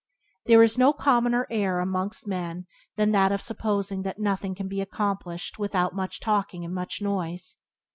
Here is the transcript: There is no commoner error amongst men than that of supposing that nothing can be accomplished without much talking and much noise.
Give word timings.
There 0.47 0.63
is 0.63 0.79
no 0.79 0.93
commoner 0.93 1.45
error 1.51 1.79
amongst 1.79 2.27
men 2.27 2.65
than 2.95 3.11
that 3.11 3.31
of 3.31 3.39
supposing 3.39 4.01
that 4.01 4.17
nothing 4.17 4.55
can 4.55 4.67
be 4.67 4.81
accomplished 4.81 5.59
without 5.59 5.93
much 5.93 6.19
talking 6.19 6.65
and 6.65 6.73
much 6.73 7.03
noise. 7.03 7.57